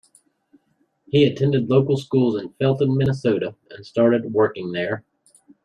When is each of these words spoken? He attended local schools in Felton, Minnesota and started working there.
He 1.09 1.25
attended 1.25 1.69
local 1.69 1.95
schools 1.95 2.41
in 2.41 2.53
Felton, 2.53 2.97
Minnesota 2.97 3.55
and 3.69 3.85
started 3.85 4.33
working 4.33 4.71
there. 4.71 5.05